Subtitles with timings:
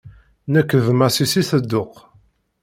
[0.53, 1.93] Nekk d Masi si Sedduq.